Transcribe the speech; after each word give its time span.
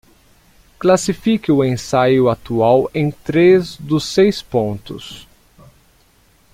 Classifique 0.79 1.51
o 1.51 1.63
ensaio 1.63 2.27
atual 2.27 2.89
em 2.91 3.11
três 3.11 3.77
dos 3.77 4.03
seis 4.03 4.41
pontos. 4.41 5.27